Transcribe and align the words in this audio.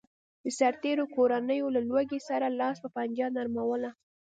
د 0.43 0.45
سرتېرو 0.59 1.03
کورنیو 1.15 1.73
له 1.75 1.81
لوږې 1.89 2.19
سره 2.29 2.47
لاس 2.59 2.77
و 2.81 2.87
پنجه 2.95 3.27
نرموله 3.37 3.91